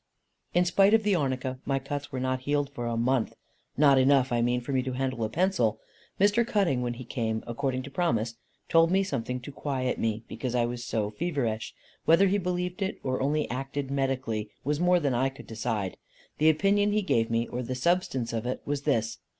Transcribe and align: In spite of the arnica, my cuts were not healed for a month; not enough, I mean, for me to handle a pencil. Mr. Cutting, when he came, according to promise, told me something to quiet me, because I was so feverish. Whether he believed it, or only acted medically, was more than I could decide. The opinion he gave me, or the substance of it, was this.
In 0.55 0.65
spite 0.65 0.95
of 0.95 1.03
the 1.03 1.13
arnica, 1.15 1.59
my 1.63 1.77
cuts 1.77 2.11
were 2.11 2.19
not 2.19 2.39
healed 2.39 2.71
for 2.71 2.87
a 2.87 2.97
month; 2.97 3.35
not 3.77 3.99
enough, 3.99 4.31
I 4.31 4.41
mean, 4.41 4.59
for 4.59 4.71
me 4.73 4.81
to 4.81 4.93
handle 4.93 5.23
a 5.23 5.29
pencil. 5.29 5.79
Mr. 6.19 6.43
Cutting, 6.43 6.81
when 6.81 6.95
he 6.95 7.03
came, 7.05 7.43
according 7.45 7.83
to 7.83 7.91
promise, 7.91 8.33
told 8.67 8.89
me 8.89 9.03
something 9.03 9.39
to 9.41 9.51
quiet 9.51 9.99
me, 9.99 10.23
because 10.27 10.55
I 10.55 10.65
was 10.65 10.83
so 10.83 11.11
feverish. 11.11 11.75
Whether 12.05 12.29
he 12.29 12.39
believed 12.39 12.81
it, 12.81 12.97
or 13.03 13.21
only 13.21 13.47
acted 13.51 13.91
medically, 13.91 14.49
was 14.63 14.79
more 14.79 14.99
than 14.99 15.13
I 15.13 15.29
could 15.29 15.45
decide. 15.45 15.97
The 16.39 16.49
opinion 16.49 16.93
he 16.93 17.03
gave 17.03 17.29
me, 17.29 17.47
or 17.49 17.61
the 17.61 17.75
substance 17.75 18.33
of 18.33 18.47
it, 18.47 18.63
was 18.65 18.81
this. 18.81 19.19